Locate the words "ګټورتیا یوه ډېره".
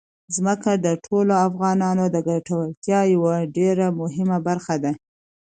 2.29-3.87